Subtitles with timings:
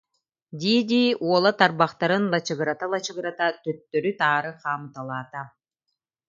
[0.61, 5.41] дии-дии, уола тарбахтарын лачыгырата-лачыгырата, төттөрү-таары хаамыталаата